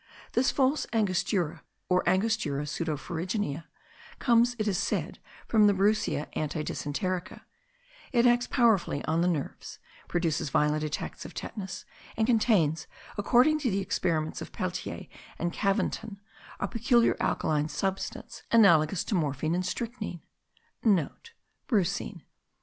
This 0.31 0.49
false 0.49 0.87
Angostura, 0.93 1.61
or 1.87 2.01
Angostura 2.09 2.65
pseudo 2.65 2.97
ferruginea, 2.97 3.65
comes, 4.17 4.55
it 4.57 4.67
is 4.67 4.79
said, 4.79 5.19
from 5.47 5.67
the 5.67 5.75
Brucea 5.75 6.25
antidysenterica; 6.35 7.41
it 8.11 8.25
acts 8.25 8.47
powerfully 8.47 9.05
on 9.05 9.21
the 9.21 9.27
nerves, 9.27 9.77
produces 10.07 10.49
violent 10.49 10.83
attacks 10.83 11.23
of 11.23 11.35
tetanus, 11.35 11.85
and 12.17 12.25
contains, 12.25 12.87
according 13.15 13.59
to 13.59 13.69
the 13.69 13.77
experiments 13.81 14.41
of 14.41 14.51
Pelletier 14.51 15.05
and 15.37 15.53
Caventon, 15.53 16.19
a 16.59 16.67
peculiar 16.67 17.15
alkaline 17.19 17.69
substance* 17.69 18.41
analogous 18.51 19.03
to 19.03 19.13
morphine 19.13 19.53
and 19.53 19.63
strychnine. 19.63 20.21
(* 20.57 21.67
Brucine. 21.67 22.23